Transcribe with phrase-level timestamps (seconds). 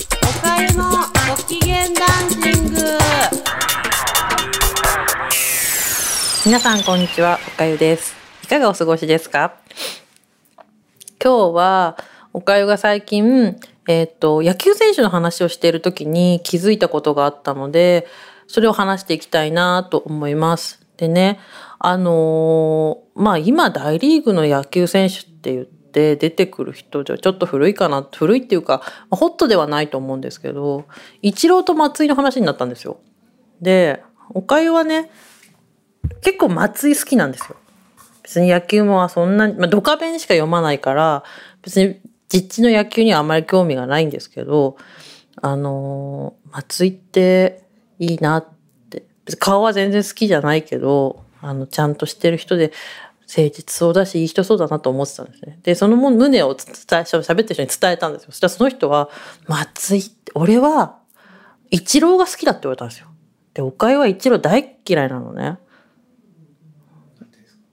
[0.00, 0.84] おかゆの
[1.28, 2.80] ご機嫌ダンシング。
[6.46, 7.40] 皆さんこんにちは。
[7.48, 8.14] おかゆです。
[8.44, 9.54] いかがお過ごしですか？
[11.20, 11.96] 今日は
[12.32, 13.56] おかゆが最近
[13.88, 18.06] えっ、と野球選手の話をしている時に気づいたことがあったので
[18.46, 20.80] それを話していきたいなと思います。
[20.96, 21.40] でね
[21.80, 30.86] あのーまあ今大リーグの野球選手って言って出てくる人じゃちょっと古いかな古いっていうか、ホットではないと思うんですけど
[31.22, 33.00] イチローと松井の話になったんですよ。
[33.60, 35.10] でおかゆはね
[36.22, 37.56] 結構松井好きなんですよ。
[38.22, 41.24] 別に野球もそんなに、まあ、ドカベンしか読まないから
[41.62, 44.76] 別に実地の野球にはあまり興味がないんですけど
[45.40, 47.62] あのー松井って
[47.98, 48.46] いいなっ
[48.90, 49.04] て
[49.38, 52.72] 顔は全然好きじゃないけどあのちゃんとしてる人で
[53.28, 55.58] 誠実そうだしいい人そうだなと思ってたんですね。
[55.62, 58.32] でそのも胸を伝え喋った人に伝えたんですよ。
[58.32, 59.10] そしたらその人は
[59.46, 60.96] 「松井って俺は
[61.70, 63.08] イチローが好きだ」って言われたんですよ。
[63.52, 65.58] でおかゆはイチロー大っ嫌いなのね。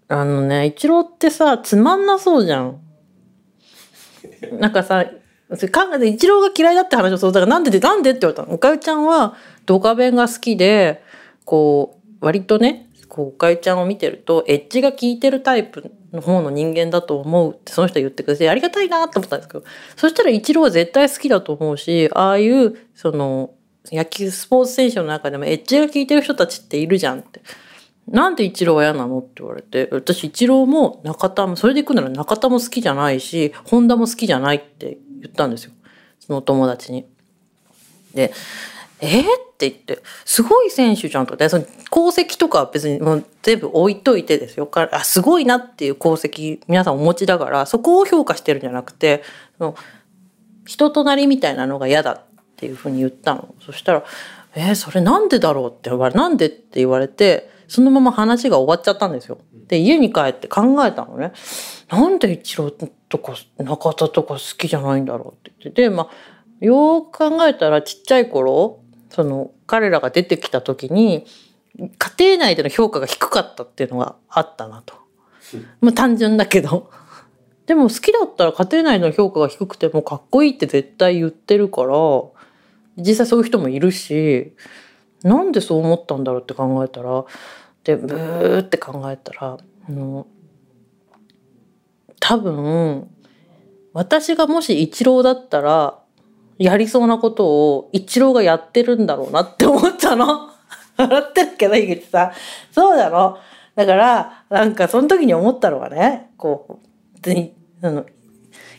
[0.10, 2.82] あのねイチローってさつまんなそうじゃん。
[4.60, 5.06] なんかさ
[5.56, 8.54] それ考えてイチローが嫌いだって話をそうだからなんででなんでって言われたの。
[8.54, 9.36] おかゆちゃんは
[9.66, 11.02] ドカベンが好きで
[11.46, 19.64] こう割とねこうかゆちゃんを見てるとエッジが効いてるタイプの方の人間だと思うってその人は言ってくれてありがたいなと思ったんですけど
[19.96, 23.54] そしたらイチローは絶対好きだと思うしああいうその
[23.92, 27.42] 野球スポーツ選手の中でもエッジが効いてる人たちっているじゃんって。
[28.08, 35.72] なんでイチローは嫌なのって言われて、私イチローも中田も、それで行くなら中田も好きじゃないし、ホンダも好きじゃないって言ったんですよ。
[36.20, 37.08] そのお友達に。
[38.14, 38.32] で、
[39.02, 39.24] えー、っ
[39.58, 44.68] て言って、すごい選手じゃんと、でその功績とかは別にもう全部置いといてですよ。
[44.68, 49.24] からあ、すごいなっていう功績皆さんお持ちだから、そこを評価してるんじゃなくて、
[49.58, 49.76] その
[50.66, 52.22] 人となりみたいなのが嫌だっ
[52.56, 53.54] ていうふうに言ったの。
[53.60, 54.04] そしたら、
[54.56, 59.40] えー、それなんでだろうって言われ、なんでって言われて、そのまま話が終わっちゃったんですよ。
[59.68, 61.34] で、家に帰って考えたのね。
[61.90, 65.82] なんで一郎とか中田とか好きじゃないんだろうって言って。
[65.84, 68.80] で、まあ、よく考えたらちっちゃい頃、
[69.16, 71.26] その彼らが出てきた時に、
[71.78, 74.96] 家庭内での評価が低かったっていうのがあったなと。
[75.80, 76.92] まあ単純だけど。
[77.66, 81.96] でも好きだったら家庭内の評価が低くてもかっこいいって絶対言ってるから、
[82.98, 84.54] 実際そういう人もいるし、
[85.24, 87.26] なんでそう思ったんだろうって考えたら
[87.84, 90.28] でブーって考えたらあの
[92.20, 93.10] 多分
[93.94, 96.00] 私がもしイチローだったら
[96.58, 100.50] やりそうなことをイチローがやってるんだろうなって思ったの。
[100.98, 102.32] 笑ってるけど井口さん。
[102.72, 103.38] そうだろ
[103.76, 106.76] だからなんかその時に思ったのがねこう
[107.16, 108.06] 別にあの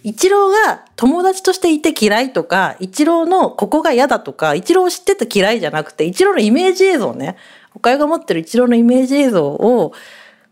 [0.06, 7.36] イチローが友達としていて嫌いとか、イチローのここが嫌だとか、イチローを知ってて嫌いじゃなくて、イチローのイメージ映像ね、
[7.75, 9.92] おかゆが持ってるイチローのイメージ映像を、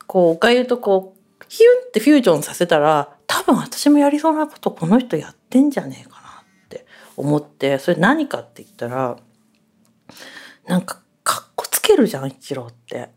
[0.08, 6.23] こう、おかゆとこう、ヒュンってフュージョンさせたら、多分私もやりそうなことこの人やってんじゃねえかな。
[7.16, 9.16] 思って、それ何かって言ったら、
[10.66, 13.10] なんか、かっこつけるじゃん、一郎って。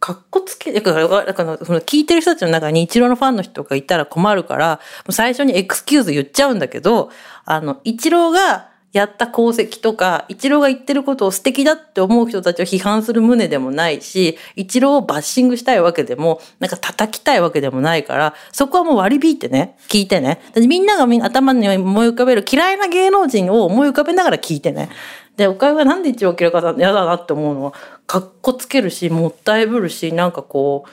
[0.00, 4.80] かっこつけ、だから、だからその聞いてる人たちの中にイチローのファンの人がいたら困るから、
[5.10, 7.10] 最初にエクスキューズ言っちゃうんだけど、
[7.46, 20.40] あの、イチローがやった功績とか、イチローが言ってることを素敵だって思う人たちを批判する旨でもないし、イチローをバッシングしたいわけでも、なんか叩きたいわけでもないから、そこはもう割り引いてね、聞いてね。
[20.54, 24.90] みんながみんな頭に思い浮かべる嫌いな芸能人を思い浮かべながら聞いてね。
[25.36, 27.72] で、おかゆがなんで一応嫌いか嫌だなって思うのは、
[28.06, 30.84] かっこつけるし、もったいぶるし、なんかこ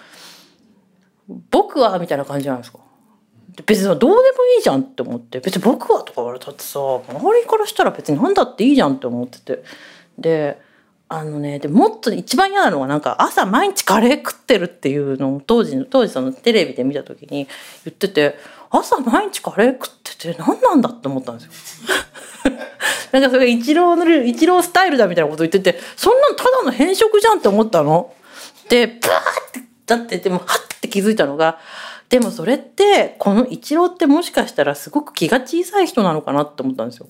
[1.30, 2.80] う、僕はみたいな感じないですか。
[3.66, 4.18] 別にどうでも
[4.58, 9.64] いいじゃんって思って、別に僕はとか言われたってさ、周りからしたら別に何だっていいじゃんって思ってて。
[10.18, 10.62] で、
[11.10, 17.50] あのね、でもっと一番嫌なのがなんか朝毎日カレー食ってるっていうのを当時の、当時そのテレビで見た時に
[17.84, 18.38] 言ってて、
[18.70, 21.94] 朝毎日カレー食ってて何なんだって思ったんですよ。
[23.12, 28.14] なんかそれがイチローのイチロースタイルだみたいなこと言っててそんなんただの変色じゃんって思ったの。
[28.70, 31.60] でブワーってだってでもハッて気づいたのが
[32.12, 37.08] でもそれってこのイチローってもしかしたらすごく気が小さい人なのかなって思ったんですよ。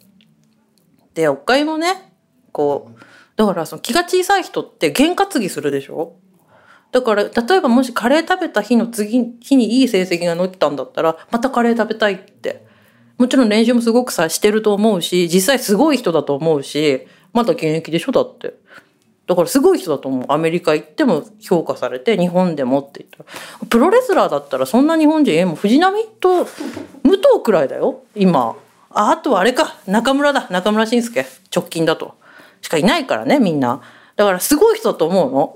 [1.14, 2.14] でおかゆもね
[2.54, 3.00] こう
[3.36, 6.16] だからその気が小さい人って験担ぎするでしょ？
[6.92, 12.70] だから例えばもしカレー食べた日の次日にいい成績が乗ったんだったらまたカレー食べたいって。
[13.18, 18.12] もちろん練習もすごくさしてると思うし実際すごい人だと思うしまだ現役でしょ？
[18.12, 18.56] だって。
[19.28, 20.26] だからすごい人だと思う。
[20.30, 23.68] アメリカ行っても評価されて日本でもって言ったら。
[23.68, 26.50] プロレスラーだったらそんな日本人えもう藤波と武
[27.04, 28.04] 藤くらいだよ。
[28.16, 28.56] 今。
[28.90, 29.78] ああとはあれか。
[29.88, 30.48] 中村だ。
[30.50, 31.26] 中村慎介。
[31.56, 32.16] 直近だと。
[32.62, 33.82] しかいないからねみんな。
[34.16, 35.56] だからすごい人だと思うの。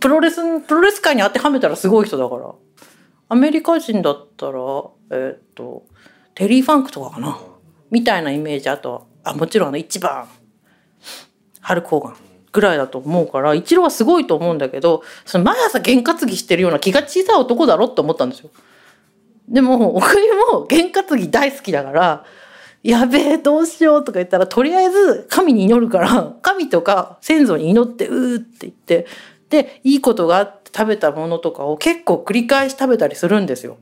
[0.00, 2.54] プロレスプロレス界に当てはめたらすごい人だから。
[3.28, 4.52] アメリカ人だったら
[5.10, 5.84] えー、っと
[6.34, 7.38] テリー・ファンクとかかな。
[7.90, 10.26] みたいなイメージあとあもちろんあの一番。
[11.60, 12.27] ハルク・ホーガン。
[12.58, 18.50] ぐらいだと思うから一郎はすごいと思うんだけどその毎朝験担ぎしてるような気が小さい男だろって思ったんですよ。
[19.48, 22.24] でも奥井も験担ぎ大好きだから
[22.82, 29.06] やべえどうしようとか言ったらとりあえず神に祈るから神とか先祖に祈ってうーって言って
[29.50, 33.78] でいいことがあって食べたものとかを結構繰り返し食べたりするんですよ。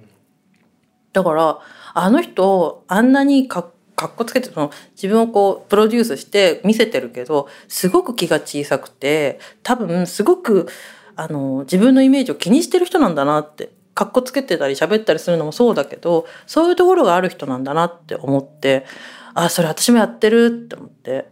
[1.12, 1.58] だから
[1.94, 10.68] あの人あんなにかかっこつけてその自分をこうプロデュースして見せてるけどすごく気が小さくて多分すごく
[11.16, 18.84] あの自分のイメージを気にしてる人なんだなってかっこつけてたり喋ったりするのもそうだけどそういうところがある人なんだなって思って
[19.32, 21.30] あそれ私もやってるって思って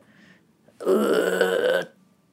[0.80, 1.90] うーっ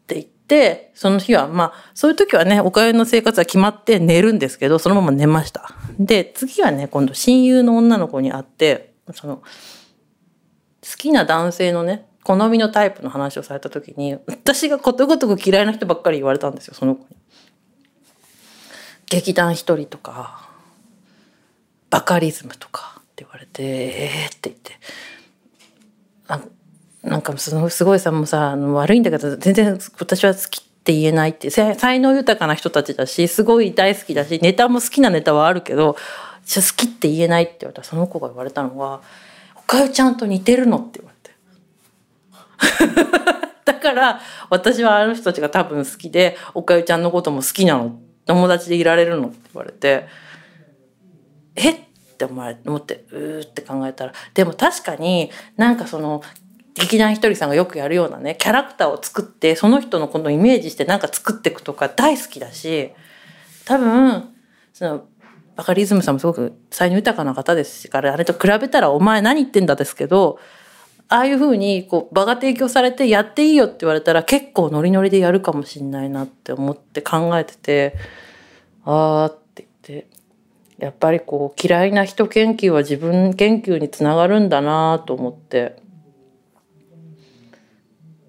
[0.07, 5.69] て言ってその日はまあそういう時はねおかゆの生活は決まって寝るんですけどそのまま寝ました。
[5.99, 9.43] で次はね今度親友の女の子に会ってその
[10.81, 17.17] 好きな男性のね好みのタイプの話をされた時に私がことごとく嫌いな人ばっかり言われたんですよその子に。
[19.07, 20.49] 劇団一人とか
[21.89, 24.71] バカリズムとかって言われてええー、って言って
[26.27, 26.39] あ
[27.03, 35.97] なんかそのすごいさもうさ悪いんだけど全然私は好きって言えないって才能豊かな人たちだしすごい大好きだしネタも好きなネタはあるけど好
[36.75, 39.01] きって言えないって言われたその子が言われたのは
[39.71, 41.31] 「かゆちゃんと似てるの?」って言われて。
[43.65, 44.19] だから
[44.49, 47.99] 私はあの人たちが多分好きでおかゆちゃんのことも好きなの。
[48.25, 50.07] 友達でいられるのって言われて。
[51.55, 51.79] えっ？
[52.17, 54.13] て思ってうーって考えたら。
[54.33, 56.21] でも確かになんかその
[56.75, 62.91] 劇団ひとりさんがよくやるようなねキャラクターを作ってその人のこのイメージしてなんか作っていくとか大好きだし
[63.65, 64.29] 多分
[64.73, 65.05] その
[65.61, 70.39] バカリズムさんもすごく才能豊かな方ですしからあれと比べたら「お前何言ってんだ」ですけど
[71.07, 77.95] ああいうふうにこう場が提供されてやっていいよって言われたら結構ノリノリでやるかもしんないなって思って考えてて
[78.85, 80.07] ああって言って
[80.79, 85.79] やっぱりこう嫌いな人研究は自分研究につながるんだなと思って。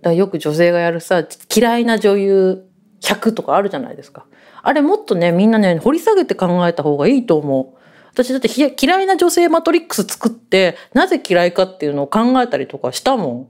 [0.03, 1.25] だよく女性がやるさ
[1.55, 2.67] 嫌いな女優
[3.15, 4.27] 100とかあるじゃないですか
[4.63, 7.79] あれもっとねみんなね掘り下げて考えた方がいいと思う。
[8.13, 8.49] 私だって
[8.79, 13.49] 嫌いな女性マトリックス作ってなぜ嫌いかっていうのを考えたりとかしたもん。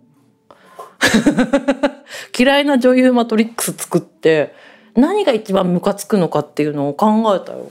[2.38, 4.54] 嫌いな女優マトリックス作って
[4.94, 7.70] 何が一番ムカつくのかっていうのを考えたよ。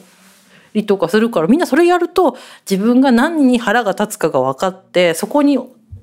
[0.74, 2.38] りとかするからみんなそれやると
[2.70, 5.58] 自分が何に腹が立つかが分かってそこに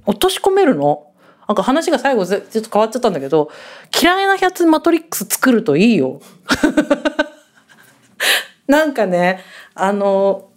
[0.06, 1.07] 落とし込めるの。
[1.48, 3.50] なんか話が最後ちょっと変わっちゃったんだけど
[4.00, 6.20] 嫌いなやつマトリックス作るといいよ。
[8.68, 9.40] なんかね
[9.74, 10.50] あの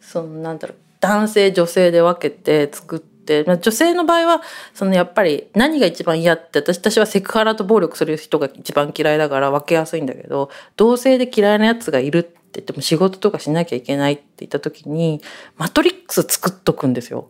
[0.00, 4.42] そのなんだろう男性女性で分けて作って、まあ、女性の場合は
[4.74, 15.20] そのやっぱり何が一番嫌って私私はセクハラと暴力する人が一番嫌いだから分けやすいんだけど同性で嫌いなやつがいるって言っても仕事とかしなきゃいけないって言った時に
[15.56, 17.28] マトリックス作っとくんですよ。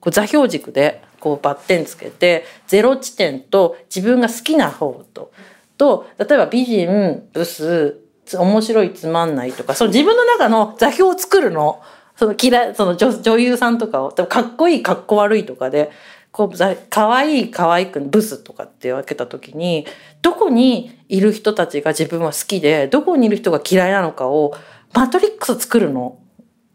[0.00, 5.32] こう座標軸でこうバッテンつけてゼロ地点と自分が好きな方と。
[5.76, 7.98] と例えば美人ブス
[8.32, 11.82] 面白いつまんないとかその自分の中の座標を作るの。
[12.14, 14.12] その嫌その女女優さんとかを。
[14.12, 15.90] かっこいいかっこ悪いとかで
[16.30, 16.56] こう
[16.90, 19.84] かわいいかわいくブスとかって分けた時に
[20.22, 24.54] どこにいる人たちが自分は好きでどこにいる人が嫌いなのかを
[24.94, 26.20] マトリックス作るの。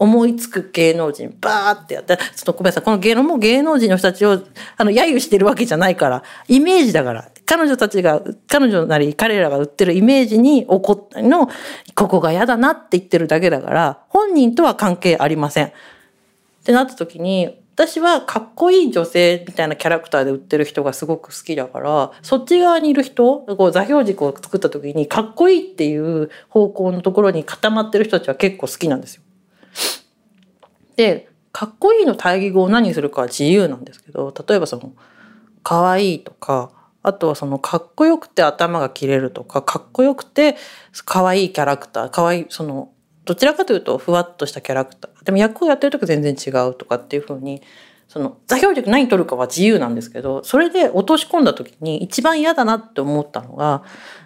[0.02, 4.42] 思いつく芸能人バーってやって、ちょっとごめんなさい、この芸能も芸能人の人たちを、
[4.76, 11.52] あの、揶揄してるわけじゃないから、イメージだから、彼女たちが、彼女なり彼らが売ってるイメージに起こったの、
[11.94, 15.68] ここが嫌だなって言ってるだけだから、本人とは関係ありません。
[15.68, 15.72] っ
[16.66, 29.21] てなった時に、私はかっこいい女性みたいなキャラクターで売ってる人がすごく好きだからそっち側にいる人こう座標軸を作った時にかっこいいっていう方向のところに固まってる人たちは結構好きなんですよ。
[31.02, 34.94] でかっこいいの対義語を何するかは自由なんですけど例えばその
[35.64, 40.56] 可愛いとかあとはそのかっこよくて頭が切れるとかかっこよくて
[41.06, 42.92] 可愛いいキャラクター可愛いその
[43.26, 47.64] どちらかというとふわっとしたキャラクターでも役をやってる時全然違うとかっていうふうに
[48.08, 53.84] その座標軸何取るかは自由なんですけどそれで落とし込んだ時に一番嫌だなって思ったのが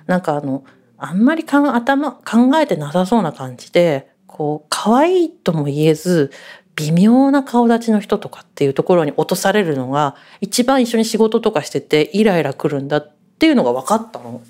[0.07, 0.65] なんかあの
[0.97, 6.31] あんまり頭考えてなさそうな感じでこう可愛いとも言えず
[6.75, 14.41] 微妙な顔立ちの人とかっていうところに落とされるのが一番一緒に仕事とかしててイライラくるんだっていうのが分かったの。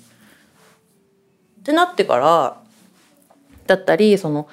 [1.60, 2.60] ってなってから
[3.66, 4.48] だったりその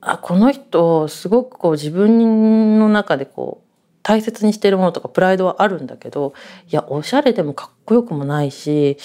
[0.00, 3.70] あこの人すごくこう自分の中でこう
[4.02, 6.32] 大切にしてるものとかプライドはあるんだけど
[6.70, 8.96] いやおしゃれでもかっこよくもないし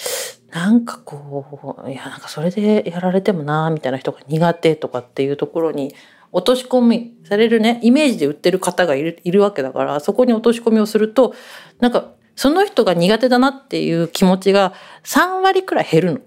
[0.50, 5.94] なんかこういやなんかそれでやられてもなみたいな人が苦手とかっていうところに
[6.32, 11.34] 落とし込みされるねイメージで売ってる方がいるいるわけだからそこに落とし込みをすると
[11.80, 16.20] なんかその人が苦手だなっていう気持ちが3割くらい減るの。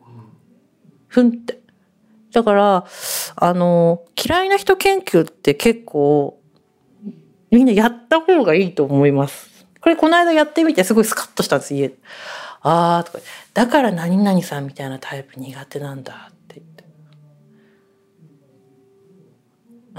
[1.08, 1.60] ふんって。
[2.32, 2.86] だから、
[3.36, 6.40] あの、嫌いな人研究って結構、
[7.52, 9.68] みんなやった方がいいと思います。
[9.82, 11.94] これこの間やってみてすごいスカッとしたんです、家。
[12.62, 13.20] ああ、とか、
[13.54, 16.29] だから何々さんみたいなタイプ苦手なんだ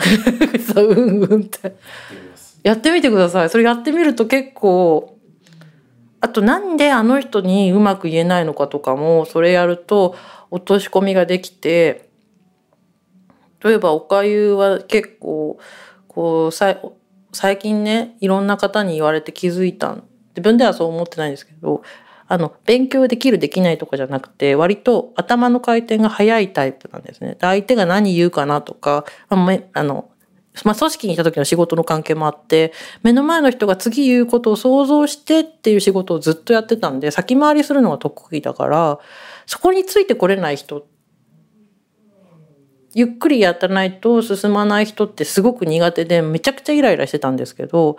[0.73, 1.77] そう、うんうんって。
[2.63, 3.51] やってみてください。
[3.51, 5.17] それやってみると結構、
[6.21, 10.15] あとなんであの人にうまく言えないのかとかも、それやると
[10.51, 12.11] 落とし込みができて、
[13.63, 15.59] 例えばおかゆは結構
[16.09, 16.77] こうさ
[17.33, 19.99] 最近ねいろんな方に言われて気づいた
[20.31, 21.83] 自分ではそう思ってないんですけど
[22.33, 27.37] あの勉強できるできないとかじゃなくて割と頭の回転が速いタイプなんですね。
[27.41, 30.09] 相手が何言うかなとかあの
[30.65, 32.73] まあ、組織にいた時の仕事の関係もあって
[33.03, 38.99] 目の前の人が次言うことを想像してっていう仕事をずっとやってたんで先回りするのが得意だから
[39.47, 40.87] そこについてこれない人
[42.95, 47.97] ゆっくりやってないと進まない人ってすごく苦手でめちゃくちゃイライラしてたんですけど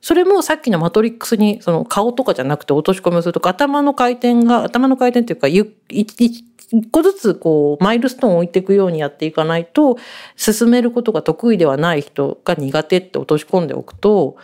[0.00, 6.44] それもさっきのマトリックスにその顔とかじゃなくて落とし込みをすると頭の回転が頭の回転っていうか一
[6.90, 9.98] 個ずつこうマイルストーンを置いていくようにやっていかないと
[10.36, 14.36] 進めることが得意ではない人が苦手って落とし込んでおくと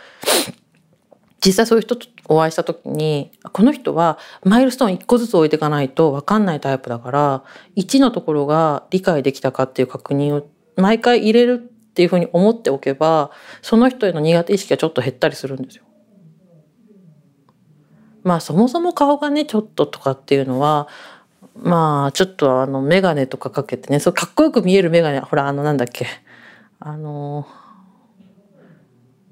[1.45, 7.43] 実際そういう人とお会いした時にこの人はマイルストーン1個ずつ置いていかないと分かんないタイプだから
[7.77, 15.85] 1のところが理解できたかっていう確認を毎回入れるっていうふうに思っておけばその人への苦手意識がちょっと減ったりするんですよ。
[18.21, 20.89] まあそもそも顔がねちょっととかっていうのは
[21.55, 26.05] まあちょっとあの眼鏡とかかけてねそうかっこよく見える眼鏡ほらあのなんだっけ
[26.81, 27.47] あの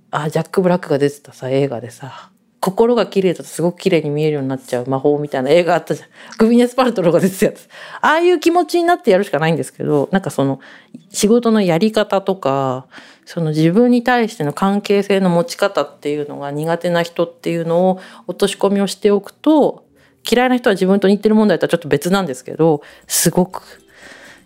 [0.09, 2.31] あジャック・ブラックが出てたさ映画でさ
[2.63, 6.07] 心が綺麗だとすごく綺麗に見えるようになっちゃう魔法みたいな映画あったじゃん。
[6.37, 7.67] グビネス・パルトロが出てたやつ。
[7.99, 10.61] ああいう気持ちになってやるしかないんですけど、なんかその
[11.09, 12.87] 仕事のやり方とか、
[13.25, 19.83] その自分に対しての関係性の持ち方っていうのが苦手な人っていうのを落とし込みをしておくと、
[20.25, 23.61] 嫌いな人は自分と似てる問題とはちょっと別なんですけど、すごく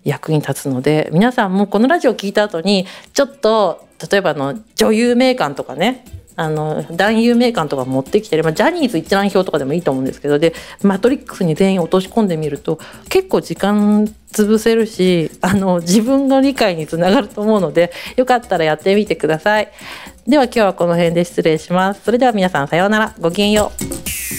[0.04, 6.04] 役に立つので、皆さんもこのラジオを聞いた後に、ちょっと、例えばの女優名鑑とかね、
[6.38, 10.54] あの男優名鑑とか持ってきてればジャニーズ一覧表とかでもいいと思うんですけどで
[10.84, 12.80] マトリックスに全員落とし込んでみると
[13.10, 19.72] 結構時間潰せるしあの自分の理解につながると思うのでよかったらやってみてください。
[20.28, 22.04] では今日はこの辺で失礼します。
[22.04, 23.16] それでは皆さんさようなら。
[23.20, 23.72] ごきげんよ
[24.34, 24.37] う。